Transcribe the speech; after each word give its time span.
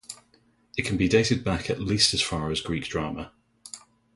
It 0.75 0.81
can 0.83 0.97
be 0.97 1.07
dated 1.07 1.43
back 1.43 1.69
at 1.69 1.79
least 1.79 2.11
as 2.15 2.23
far 2.23 2.49
as 2.49 2.59
Greek 2.59 2.85
drama. 2.85 3.33